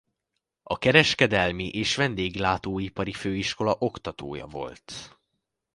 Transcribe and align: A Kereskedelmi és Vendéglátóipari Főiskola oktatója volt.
A 0.63 0.77
Kereskedelmi 0.77 1.67
és 1.69 1.95
Vendéglátóipari 1.95 3.13
Főiskola 3.13 3.75
oktatója 3.79 4.45
volt. 4.45 5.19